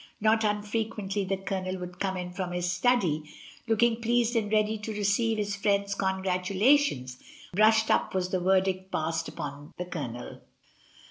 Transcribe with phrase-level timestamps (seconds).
[0.19, 3.21] Not unfrequently the Co lonel would come in from his study,
[3.67, 7.19] looking pleased and ready to receive his friends' congratulations,
[7.53, 10.41] "brushed up" was the verdict passed upon the Co lonel.